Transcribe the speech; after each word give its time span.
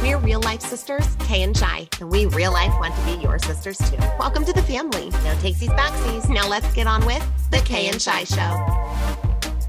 We're 0.00 0.16
real 0.16 0.40
life 0.40 0.62
sisters, 0.62 1.06
Kay 1.18 1.42
and 1.42 1.54
Shai, 1.54 1.86
and 2.00 2.10
we 2.10 2.24
real 2.24 2.52
life 2.52 2.72
want 2.80 2.94
to 2.94 3.04
be 3.04 3.22
your 3.22 3.38
sisters 3.38 3.76
too. 3.76 3.98
Welcome 4.18 4.46
to 4.46 4.52
the 4.52 4.62
family. 4.62 5.10
No 5.10 5.34
takesies 5.42 5.76
backsies. 5.76 6.26
Now 6.30 6.48
let's 6.48 6.72
get 6.72 6.86
on 6.86 7.04
with 7.04 7.22
the 7.50 7.58
Kay 7.58 7.88
and 7.88 8.00
Shai 8.00 8.24
Show. 8.24 8.79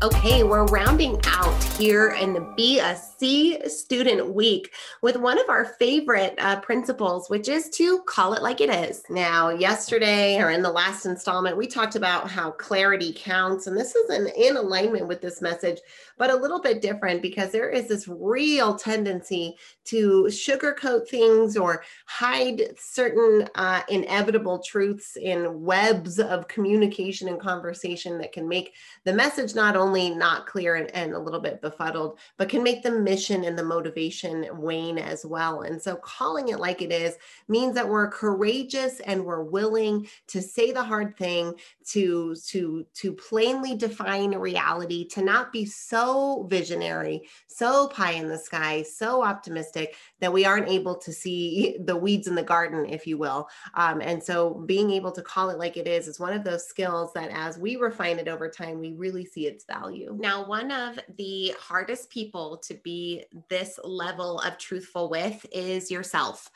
Okay, 0.04 0.42
we're 0.42 0.66
rounding 0.66 1.22
out 1.28 1.63
here 1.78 2.10
in 2.20 2.34
the 2.34 2.42
Be 2.58 2.79
a 2.79 2.96
C 2.96 3.60
Student 3.70 4.34
Week 4.34 4.74
with 5.04 5.16
one 5.16 5.38
of 5.38 5.47
our 5.47 5.66
favorite 5.78 6.34
uh, 6.40 6.60
principles, 6.60 7.29
which 7.29 7.47
is 7.47 7.70
to 7.76 8.02
call 8.08 8.34
it 8.34 8.42
like 8.42 8.62
it 8.62 8.72
is. 8.72 9.03
Now, 9.12 9.49
yesterday 9.49 10.42
or 10.42 10.49
in 10.49 10.63
the 10.63 10.72
last 10.72 11.06
installment, 11.06 11.56
we 11.56 11.67
talked 11.67 11.96
about 11.96 12.31
how 12.31 12.49
clarity 12.49 13.13
counts, 13.16 13.67
and 13.67 13.78
this 13.78 13.94
is 13.94 14.10
in, 14.10 14.28
in 14.29 14.58
alignment 14.58 15.08
with 15.08 15.22
this 15.22 15.40
message, 15.40 15.78
but 16.18 16.31
a 16.31 16.36
little 16.36 16.59
bit 16.59 16.81
different 16.81 17.22
because 17.22 17.52
there 17.52 17.70
is 17.70 17.88
this 17.88 18.08
real 18.08 18.73
tendency 18.73 19.55
to 19.86 20.23
sugarcoat 20.30 21.08
things 21.09 21.55
or 21.55 21.83
hide 22.08 22.63
certain 22.75 23.47
uh, 23.53 23.81
inevitable 23.88 24.63
truths 24.63 25.16
in 25.16 25.61
webs 25.61 26.17
of 26.17 26.47
communication 26.47 27.27
and 27.27 27.39
conversation 27.39 28.17
that 28.17 28.31
can 28.31 28.47
make 28.47 28.73
the 29.03 29.13
message 29.13 29.53
not 29.53 29.75
only 29.75 29.91
only 29.91 30.09
not 30.09 30.48
clear 30.48 30.76
and, 30.76 30.90
and 30.95 31.13
a 31.13 31.20
little 31.20 31.41
bit 31.41 31.62
befuddled, 31.62 32.18
but 32.38 32.48
can 32.48 32.63
make 32.63 32.81
the 32.81 32.91
mission 32.91 33.44
and 33.44 33.58
the 33.58 33.63
motivation 33.63 34.48
wane 34.54 34.98
as 34.98 35.26
well. 35.26 35.64
And 35.64 35.81
so 35.81 35.98
calling 35.98 36.48
it 36.48 36.62
like 36.62 36.81
it 36.81 36.94
is 36.94 37.17
means 37.50 37.76
that 37.76 37.88
we're 37.88 38.09
courageous 38.09 39.02
and 39.02 39.26
we're 39.26 39.44
willing 39.44 40.08
to 40.27 40.41
say 40.41 40.72
the 40.72 40.84
hard 40.84 41.17
thing, 41.17 41.54
to 41.90 42.36
to 42.48 42.86
to 42.94 43.12
plainly 43.12 43.76
define 43.76 44.34
reality, 44.36 45.05
to 45.09 45.22
not 45.22 45.52
be 45.52 45.66
so 45.66 46.48
visionary, 46.50 47.23
so 47.48 47.89
pie 47.89 48.12
in 48.12 48.30
the 48.30 48.38
sky, 48.38 48.81
so 48.84 49.22
optimistic 49.22 49.95
that 50.22 50.31
we 50.31 50.45
aren't 50.45 50.70
able 50.70 50.95
to 50.95 51.12
see 51.12 51.76
the 51.84 51.98
weeds 51.98 52.28
in 52.28 52.36
the 52.36 52.44
garden, 52.44 52.86
if 52.86 53.05
you 53.05 53.17
will. 53.17 53.50
Um, 53.73 54.00
and 54.00 54.23
so 54.23 54.64
being 54.66 54.92
able 54.92 55.11
to 55.11 55.22
call 55.22 55.50
it 55.50 55.59
like 55.59 55.76
it 55.76 55.88
is 55.88 56.08
is 56.08 56.20
one 56.20 56.33
of 56.33 56.45
those 56.45 56.66
skills 56.66 57.11
that 57.14 57.30
as 57.31 57.58
we 57.58 57.76
refine 57.76 58.20
it 58.20 58.30
over 58.30 58.48
time, 58.48 58.80
we 58.80 58.94
really 58.94 59.26
see 59.26 59.48
its 59.48 59.66
value 59.66 59.80
value. 59.81 60.15
Now, 60.19 60.45
one 60.45 60.71
of 60.71 60.99
the 61.17 61.53
hardest 61.59 62.09
people 62.09 62.57
to 62.57 62.73
be 62.75 63.25
this 63.49 63.79
level 63.83 64.39
of 64.39 64.57
truthful 64.57 65.09
with 65.09 65.45
is 65.51 65.91
yourself 65.91 66.49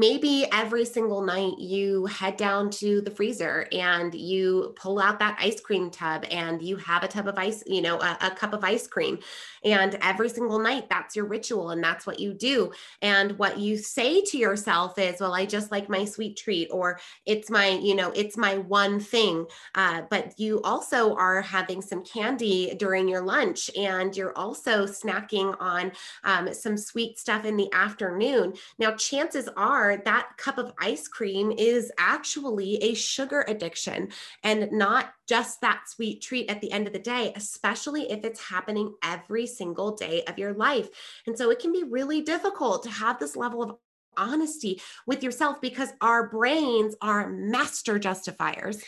maybe 0.00 0.46
every 0.50 0.86
single 0.86 1.20
night 1.20 1.58
you 1.58 2.06
head 2.06 2.38
down 2.38 2.70
to 2.70 3.02
the 3.02 3.10
freezer 3.10 3.68
and 3.70 4.14
you 4.14 4.72
pull 4.74 4.98
out 4.98 5.18
that 5.18 5.36
ice 5.38 5.60
cream 5.60 5.90
tub 5.90 6.24
and 6.30 6.62
you 6.62 6.74
have 6.76 7.02
a 7.02 7.08
tub 7.08 7.28
of 7.28 7.36
ice, 7.36 7.62
you 7.66 7.82
know, 7.82 8.00
a, 8.00 8.16
a, 8.22 8.30
cup 8.30 8.54
of 8.54 8.64
ice 8.64 8.86
cream. 8.86 9.18
And 9.62 9.98
every 10.00 10.30
single 10.30 10.58
night, 10.58 10.88
that's 10.88 11.14
your 11.14 11.26
ritual 11.26 11.68
and 11.68 11.84
that's 11.84 12.06
what 12.06 12.18
you 12.18 12.32
do. 12.32 12.72
And 13.02 13.38
what 13.38 13.58
you 13.58 13.76
say 13.76 14.22
to 14.22 14.38
yourself 14.38 14.98
is, 14.98 15.20
well, 15.20 15.34
I 15.34 15.44
just 15.44 15.70
like 15.70 15.90
my 15.90 16.06
sweet 16.06 16.38
treat, 16.38 16.68
or 16.70 16.98
it's 17.26 17.50
my, 17.50 17.68
you 17.68 17.94
know, 17.94 18.10
it's 18.12 18.38
my 18.38 18.56
one 18.56 19.00
thing. 19.00 19.44
Uh, 19.74 20.02
but 20.08 20.32
you 20.40 20.62
also 20.62 21.14
are 21.16 21.42
having 21.42 21.82
some 21.82 22.02
candy 22.02 22.74
during 22.78 23.06
your 23.06 23.20
lunch 23.20 23.70
and 23.76 24.16
you're 24.16 24.36
also 24.36 24.86
snacking 24.86 25.54
on 25.60 25.92
um, 26.24 26.54
some 26.54 26.78
sweet 26.78 27.18
stuff 27.18 27.44
in 27.44 27.58
the 27.58 27.70
afternoon. 27.74 28.54
Now, 28.78 28.94
chances 28.94 29.46
are, 29.58 29.89
that 29.96 30.36
cup 30.36 30.58
of 30.58 30.72
ice 30.78 31.08
cream 31.08 31.52
is 31.52 31.90
actually 31.98 32.76
a 32.76 32.94
sugar 32.94 33.44
addiction 33.48 34.08
and 34.42 34.70
not 34.72 35.12
just 35.28 35.60
that 35.60 35.88
sweet 35.88 36.22
treat 36.22 36.50
at 36.50 36.60
the 36.60 36.72
end 36.72 36.86
of 36.86 36.92
the 36.92 36.98
day, 36.98 37.32
especially 37.36 38.10
if 38.10 38.24
it's 38.24 38.40
happening 38.40 38.94
every 39.02 39.46
single 39.46 39.94
day 39.96 40.22
of 40.26 40.38
your 40.38 40.54
life. 40.54 40.88
And 41.26 41.36
so 41.36 41.50
it 41.50 41.58
can 41.58 41.72
be 41.72 41.84
really 41.84 42.22
difficult 42.22 42.82
to 42.84 42.90
have 42.90 43.18
this 43.18 43.36
level 43.36 43.62
of 43.62 43.76
honesty 44.16 44.80
with 45.06 45.22
yourself 45.22 45.60
because 45.60 45.90
our 46.00 46.28
brains 46.28 46.94
are 47.00 47.30
master 47.30 47.98
justifiers 47.98 48.82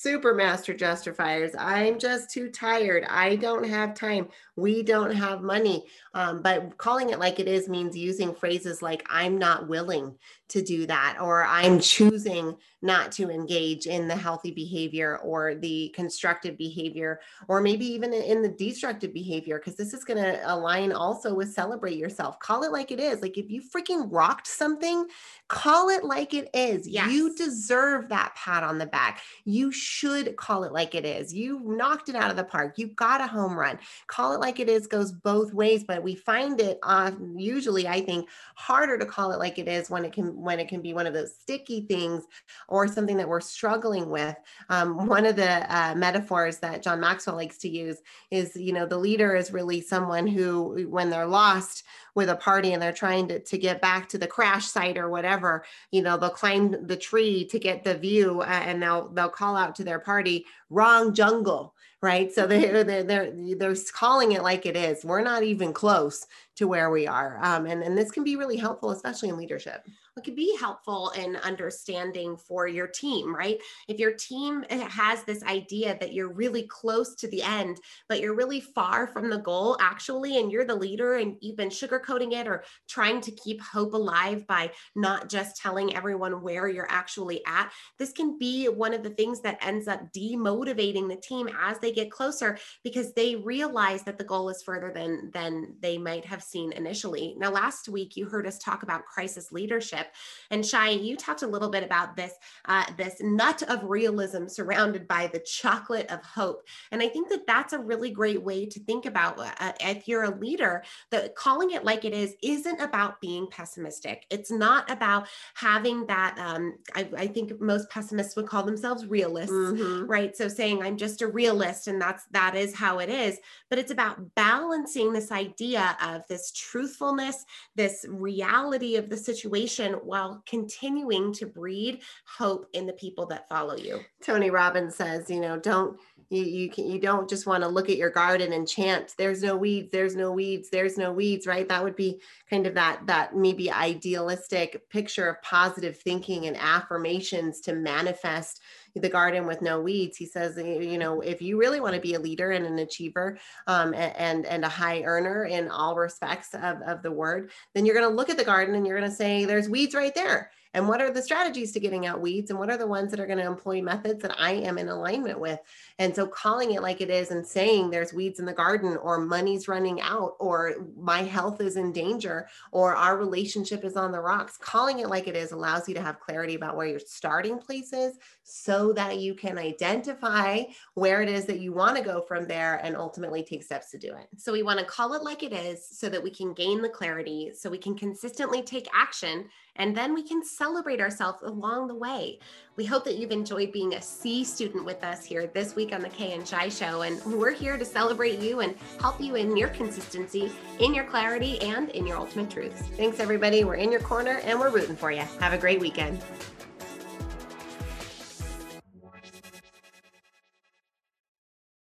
super 0.00 0.32
master 0.32 0.72
justifiers. 0.72 1.52
I'm 1.58 1.98
just 1.98 2.30
too 2.30 2.50
tired. 2.50 3.04
I 3.10 3.34
don't 3.34 3.64
have 3.64 3.94
time. 3.94 4.28
We 4.54 4.84
don't 4.84 5.10
have 5.10 5.42
money. 5.42 5.86
Um, 6.14 6.40
but 6.40 6.78
calling 6.78 7.10
it 7.10 7.18
like 7.18 7.40
it 7.40 7.48
is 7.48 7.68
means 7.68 7.96
using 7.96 8.32
phrases 8.32 8.80
like, 8.80 9.04
I'm 9.10 9.38
not 9.38 9.66
willing 9.66 10.14
to 10.50 10.62
do 10.62 10.86
that, 10.86 11.18
or 11.20 11.44
I'm 11.44 11.78
choosing 11.78 12.56
not 12.80 13.12
to 13.12 13.28
engage 13.28 13.86
in 13.86 14.08
the 14.08 14.16
healthy 14.16 14.50
behavior 14.50 15.18
or 15.18 15.56
the 15.56 15.92
constructive 15.94 16.56
behavior, 16.56 17.20
or 17.48 17.60
maybe 17.60 17.84
even 17.84 18.14
in 18.14 18.40
the 18.40 18.48
destructive 18.48 19.12
behavior, 19.12 19.58
because 19.58 19.76
this 19.76 19.92
is 19.92 20.04
going 20.04 20.22
to 20.22 20.40
align 20.50 20.92
also 20.92 21.34
with 21.34 21.52
celebrate 21.52 21.98
yourself. 21.98 22.38
Call 22.38 22.62
it 22.62 22.72
like 22.72 22.90
it 22.90 22.98
is. 23.00 23.20
Like 23.20 23.36
if 23.36 23.50
you 23.50 23.60
freaking 23.60 24.08
rocked 24.10 24.46
something, 24.46 25.06
call 25.48 25.90
it 25.90 26.02
like 26.02 26.32
it 26.32 26.48
is. 26.54 26.88
Yes. 26.88 27.12
You 27.12 27.36
deserve 27.36 28.08
that 28.08 28.34
pat 28.36 28.62
on 28.62 28.78
the 28.78 28.86
back. 28.86 29.20
You 29.44 29.70
should 29.88 30.36
call 30.36 30.64
it 30.64 30.72
like 30.72 30.94
it 30.94 31.04
is. 31.04 31.34
You 31.34 31.60
knocked 31.64 32.08
it 32.08 32.14
out 32.14 32.30
of 32.30 32.36
the 32.36 32.44
park. 32.44 32.74
You 32.76 32.88
got 32.88 33.20
a 33.20 33.26
home 33.26 33.58
run. 33.58 33.78
Call 34.06 34.34
it 34.34 34.40
like 34.40 34.60
it 34.60 34.68
is 34.68 34.86
goes 34.86 35.12
both 35.12 35.54
ways, 35.54 35.84
but 35.84 36.02
we 36.02 36.14
find 36.14 36.60
it 36.60 36.78
uh, 36.82 37.12
usually, 37.36 37.88
I 37.88 38.00
think, 38.02 38.28
harder 38.54 38.98
to 38.98 39.06
call 39.06 39.32
it 39.32 39.38
like 39.38 39.58
it 39.58 39.68
is 39.68 39.90
when 39.90 40.04
it 40.04 40.12
can 40.12 40.40
when 40.40 40.60
it 40.60 40.68
can 40.68 40.82
be 40.82 40.92
one 40.92 41.06
of 41.06 41.14
those 41.14 41.34
sticky 41.34 41.82
things 41.82 42.24
or 42.68 42.86
something 42.86 43.16
that 43.16 43.28
we're 43.28 43.40
struggling 43.40 44.10
with. 44.10 44.36
Um, 44.68 45.06
one 45.06 45.24
of 45.24 45.36
the 45.36 45.74
uh, 45.74 45.94
metaphors 45.94 46.58
that 46.58 46.82
John 46.82 47.00
Maxwell 47.00 47.36
likes 47.36 47.58
to 47.58 47.68
use 47.68 47.98
is, 48.30 48.54
you 48.54 48.72
know, 48.72 48.86
the 48.86 48.98
leader 48.98 49.34
is 49.34 49.52
really 49.52 49.80
someone 49.80 50.26
who, 50.26 50.86
when 50.88 51.10
they're 51.10 51.26
lost 51.26 51.84
with 52.18 52.28
a 52.28 52.36
party 52.36 52.72
and 52.72 52.82
they're 52.82 52.92
trying 52.92 53.28
to, 53.28 53.38
to 53.38 53.56
get 53.56 53.80
back 53.80 54.08
to 54.08 54.18
the 54.18 54.26
crash 54.26 54.66
site 54.66 54.98
or 54.98 55.08
whatever, 55.08 55.64
you 55.92 56.02
know, 56.02 56.16
they'll 56.16 56.30
climb 56.30 56.86
the 56.86 56.96
tree 56.96 57.44
to 57.46 57.58
get 57.60 57.84
the 57.84 57.96
view 57.96 58.40
uh, 58.40 58.44
and 58.46 58.82
they'll 58.82 59.08
they'll 59.10 59.28
call 59.28 59.56
out 59.56 59.76
to 59.76 59.84
their 59.84 60.00
party, 60.00 60.44
wrong 60.68 61.14
jungle 61.14 61.74
right? 62.00 62.32
So 62.32 62.46
they're, 62.46 62.84
they're 62.84 63.02
they're 63.02 63.32
they're 63.56 63.74
calling 63.92 64.32
it 64.32 64.42
like 64.42 64.66
it 64.66 64.76
is. 64.76 65.04
We're 65.04 65.22
not 65.22 65.42
even 65.42 65.72
close 65.72 66.26
to 66.54 66.68
where 66.68 66.90
we 66.90 67.06
are. 67.06 67.38
Um, 67.42 67.66
and 67.66 67.82
and 67.82 67.98
this 67.98 68.12
can 68.12 68.24
be 68.24 68.36
really 68.36 68.56
helpful 68.56 68.90
especially 68.90 69.30
in 69.30 69.36
leadership 69.36 69.84
it 70.18 70.24
could 70.24 70.36
be 70.36 70.56
helpful 70.58 71.10
in 71.10 71.36
understanding 71.36 72.36
for 72.36 72.66
your 72.66 72.86
team, 72.86 73.34
right? 73.34 73.58
If 73.86 73.98
your 73.98 74.12
team 74.12 74.64
eh, 74.68 74.86
has 74.88 75.24
this 75.24 75.42
idea 75.44 75.96
that 76.00 76.12
you're 76.12 76.32
really 76.32 76.64
close 76.64 77.14
to 77.16 77.28
the 77.28 77.42
end, 77.42 77.78
but 78.08 78.20
you're 78.20 78.34
really 78.34 78.60
far 78.60 79.06
from 79.06 79.30
the 79.30 79.38
goal 79.38 79.76
actually, 79.80 80.38
and 80.38 80.50
you're 80.50 80.64
the 80.64 80.74
leader 80.74 81.16
and 81.16 81.36
you've 81.40 81.56
been 81.56 81.68
sugarcoating 81.68 82.32
it 82.32 82.46
or 82.46 82.64
trying 82.88 83.20
to 83.22 83.30
keep 83.32 83.60
hope 83.62 83.94
alive 83.94 84.46
by 84.46 84.70
not 84.94 85.28
just 85.28 85.56
telling 85.56 85.94
everyone 85.94 86.42
where 86.42 86.68
you're 86.68 86.90
actually 86.90 87.44
at, 87.46 87.72
this 87.98 88.12
can 88.12 88.38
be 88.38 88.66
one 88.66 88.92
of 88.92 89.02
the 89.02 89.10
things 89.10 89.40
that 89.40 89.64
ends 89.64 89.88
up 89.88 90.12
demotivating 90.12 91.08
the 91.08 91.16
team 91.16 91.48
as 91.60 91.78
they 91.78 91.92
get 91.92 92.10
closer 92.10 92.58
because 92.82 93.12
they 93.14 93.36
realize 93.36 94.02
that 94.02 94.18
the 94.18 94.24
goal 94.24 94.48
is 94.48 94.62
further 94.62 94.92
than 94.92 95.30
than 95.32 95.74
they 95.80 95.96
might 95.96 96.24
have 96.24 96.42
seen 96.42 96.72
initially. 96.72 97.34
Now 97.38 97.50
last 97.50 97.88
week 97.88 98.16
you 98.16 98.26
heard 98.26 98.46
us 98.46 98.58
talk 98.58 98.82
about 98.82 99.04
crisis 99.04 99.52
leadership 99.52 100.07
and 100.50 100.64
Shai, 100.64 100.90
you 100.90 101.16
talked 101.16 101.42
a 101.42 101.46
little 101.46 101.68
bit 101.68 101.84
about 101.84 102.16
this 102.16 102.32
uh, 102.64 102.84
this 102.96 103.16
nut 103.20 103.62
of 103.68 103.84
realism 103.84 104.46
surrounded 104.46 105.06
by 105.06 105.26
the 105.26 105.40
chocolate 105.40 106.10
of 106.10 106.22
hope. 106.22 106.62
And 106.90 107.02
I 107.02 107.08
think 107.08 107.28
that 107.30 107.46
that's 107.46 107.72
a 107.72 107.78
really 107.78 108.10
great 108.10 108.42
way 108.42 108.66
to 108.66 108.80
think 108.80 109.06
about 109.06 109.38
uh, 109.38 109.50
uh, 109.60 109.72
if 109.80 110.08
you're 110.08 110.24
a 110.24 110.38
leader, 110.38 110.82
that 111.10 111.34
calling 111.34 111.72
it 111.72 111.84
like 111.84 112.04
it 112.04 112.12
is 112.12 112.34
isn't 112.42 112.80
about 112.80 113.20
being 113.20 113.46
pessimistic. 113.50 114.26
It's 114.30 114.50
not 114.50 114.90
about 114.90 115.28
having 115.54 116.06
that. 116.06 116.38
Um, 116.38 116.76
I, 116.94 117.08
I, 117.16 117.26
think 117.26 117.60
most 117.60 117.90
pessimists 117.90 118.36
would 118.36 118.46
call 118.46 118.62
themselves 118.62 119.06
realists, 119.06 119.52
mm-hmm. 119.52 120.06
right? 120.06 120.36
So 120.36 120.48
saying 120.48 120.82
I'm 120.82 120.96
just 120.96 121.22
a 121.22 121.26
realist 121.26 121.88
and 121.88 122.00
that's 122.00 122.24
that 122.30 122.54
is 122.54 122.74
how 122.74 122.98
it 122.98 123.10
is. 123.10 123.38
But 123.68 123.78
it's 123.78 123.90
about 123.90 124.34
balancing 124.34 125.12
this 125.12 125.30
idea 125.30 125.96
of 126.02 126.26
this 126.28 126.52
truthfulness, 126.52 127.44
this 127.74 128.06
reality 128.08 128.96
of 128.96 129.10
the 129.10 129.16
situation 129.16 129.97
while 130.04 130.42
continuing 130.46 131.32
to 131.34 131.46
breed 131.46 132.00
hope 132.24 132.68
in 132.72 132.86
the 132.86 132.92
people 132.94 133.26
that 133.26 133.48
follow 133.48 133.76
you. 133.76 134.00
Tony 134.22 134.50
Robbins 134.50 134.94
says, 134.94 135.30
you 135.30 135.40
know, 135.40 135.58
don't 135.58 135.98
you 136.30 136.42
you 136.42 136.70
can 136.70 136.86
you 136.86 136.98
don't 136.98 137.28
just 137.28 137.46
want 137.46 137.62
to 137.62 137.68
look 137.68 137.88
at 137.88 137.96
your 137.96 138.10
garden 138.10 138.52
and 138.52 138.68
chant 138.68 139.14
there's 139.16 139.42
no 139.42 139.56
weeds 139.56 139.88
there's 139.90 140.14
no 140.14 140.30
weeds 140.30 140.68
there's 140.68 140.98
no 140.98 141.10
weeds 141.10 141.46
right 141.46 141.68
that 141.68 141.82
would 141.82 141.96
be 141.96 142.20
kind 142.50 142.66
of 142.66 142.74
that 142.74 143.00
that 143.06 143.34
maybe 143.34 143.70
idealistic 143.70 144.88
picture 144.90 145.28
of 145.28 145.42
positive 145.42 145.96
thinking 145.96 146.46
and 146.46 146.56
affirmations 146.58 147.60
to 147.60 147.74
manifest 147.74 148.60
the 149.02 149.08
garden 149.08 149.46
with 149.46 149.62
no 149.62 149.80
weeds. 149.80 150.16
He 150.16 150.26
says, 150.26 150.56
you 150.56 150.98
know, 150.98 151.20
if 151.20 151.40
you 151.40 151.58
really 151.58 151.80
want 151.80 151.94
to 151.94 152.00
be 152.00 152.14
a 152.14 152.20
leader 152.20 152.50
and 152.50 152.66
an 152.66 152.78
achiever 152.78 153.38
um, 153.66 153.94
and, 153.94 154.46
and 154.46 154.64
a 154.64 154.68
high 154.68 155.02
earner 155.02 155.44
in 155.44 155.68
all 155.68 155.96
respects 155.96 156.54
of, 156.54 156.82
of 156.82 157.02
the 157.02 157.12
word, 157.12 157.50
then 157.74 157.86
you're 157.86 157.94
going 157.94 158.08
to 158.08 158.14
look 158.14 158.30
at 158.30 158.36
the 158.36 158.44
garden 158.44 158.74
and 158.74 158.86
you're 158.86 158.98
going 158.98 159.10
to 159.10 159.16
say, 159.16 159.44
there's 159.44 159.68
weeds 159.68 159.94
right 159.94 160.14
there 160.14 160.50
and 160.74 160.88
what 160.88 161.00
are 161.00 161.10
the 161.10 161.22
strategies 161.22 161.72
to 161.72 161.80
getting 161.80 162.06
out 162.06 162.20
weeds 162.20 162.50
and 162.50 162.58
what 162.58 162.70
are 162.70 162.76
the 162.76 162.86
ones 162.86 163.10
that 163.10 163.20
are 163.20 163.26
going 163.26 163.38
to 163.38 163.46
employ 163.46 163.80
methods 163.80 164.22
that 164.22 164.38
I 164.38 164.52
am 164.52 164.78
in 164.78 164.88
alignment 164.88 165.40
with. 165.40 165.58
And 165.98 166.14
so 166.14 166.26
calling 166.26 166.72
it 166.72 166.82
like 166.82 167.00
it 167.00 167.10
is 167.10 167.30
and 167.30 167.46
saying 167.46 167.90
there's 167.90 168.12
weeds 168.12 168.38
in 168.38 168.44
the 168.44 168.52
garden 168.52 168.96
or 168.96 169.18
money's 169.18 169.68
running 169.68 170.00
out 170.00 170.36
or 170.38 170.74
my 170.96 171.22
health 171.22 171.60
is 171.60 171.76
in 171.76 171.92
danger 171.92 172.48
or 172.70 172.94
our 172.94 173.16
relationship 173.16 173.84
is 173.84 173.96
on 173.96 174.12
the 174.12 174.20
rocks, 174.20 174.56
calling 174.56 175.00
it 175.00 175.08
like 175.08 175.26
it 175.26 175.36
is 175.36 175.52
allows 175.52 175.88
you 175.88 175.94
to 175.94 176.02
have 176.02 176.20
clarity 176.20 176.54
about 176.54 176.76
where 176.76 176.86
your 176.86 177.00
starting 177.00 177.58
place 177.58 177.92
is 177.92 178.18
so 178.42 178.92
that 178.92 179.18
you 179.18 179.34
can 179.34 179.58
identify 179.58 180.62
where 180.94 181.22
it 181.22 181.28
is 181.28 181.44
that 181.46 181.60
you 181.60 181.72
want 181.72 181.96
to 181.96 182.02
go 182.02 182.20
from 182.20 182.46
there 182.46 182.80
and 182.82 182.96
ultimately 182.96 183.42
take 183.42 183.62
steps 183.62 183.90
to 183.90 183.98
do 183.98 184.14
it. 184.14 184.26
So 184.36 184.52
we 184.52 184.62
want 184.62 184.78
to 184.78 184.84
call 184.84 185.14
it 185.14 185.22
like 185.22 185.42
it 185.42 185.52
is 185.52 185.86
so 185.86 186.08
that 186.08 186.22
we 186.22 186.30
can 186.30 186.52
gain 186.54 186.82
the 186.82 186.88
clarity, 186.88 187.52
so 187.54 187.70
we 187.70 187.78
can 187.78 187.96
consistently 187.96 188.62
take 188.62 188.88
action 188.94 189.48
and 189.78 189.96
then 189.96 190.14
we 190.14 190.22
can 190.22 190.44
celebrate 190.44 191.00
ourselves 191.00 191.42
along 191.42 191.88
the 191.88 191.94
way. 191.94 192.38
We 192.76 192.84
hope 192.84 193.04
that 193.04 193.16
you've 193.16 193.32
enjoyed 193.32 193.72
being 193.72 193.94
a 193.94 194.02
C 194.02 194.44
student 194.44 194.84
with 194.84 195.02
us 195.02 195.24
here 195.24 195.46
this 195.48 195.74
week 195.74 195.92
on 195.92 196.00
the 196.00 196.08
Kay 196.08 196.32
and 196.32 196.46
Shai 196.46 196.68
Show. 196.68 197.02
And 197.02 197.22
we're 197.24 197.52
here 197.52 197.76
to 197.76 197.84
celebrate 197.84 198.38
you 198.38 198.60
and 198.60 198.76
help 199.00 199.20
you 199.20 199.34
in 199.34 199.56
your 199.56 199.68
consistency, 199.68 200.52
in 200.78 200.94
your 200.94 201.04
clarity, 201.04 201.60
and 201.60 201.88
in 201.90 202.06
your 202.06 202.18
ultimate 202.18 202.50
truths. 202.50 202.82
Thanks, 202.96 203.18
everybody. 203.20 203.64
We're 203.64 203.74
in 203.74 203.90
your 203.90 204.00
corner 204.00 204.40
and 204.44 204.60
we're 204.60 204.70
rooting 204.70 204.96
for 204.96 205.10
you. 205.10 205.22
Have 205.40 205.52
a 205.52 205.58
great 205.58 205.80
weekend. 205.80 206.22